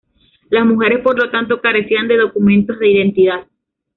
Las 0.49 0.65
mujeres 0.65 1.01
por 1.03 1.15
lo 1.15 1.29
tanto 1.29 1.61
carecían 1.61 2.07
de 2.07 2.17
documento 2.17 2.73
de 2.75 2.87
identidad. 2.89 3.45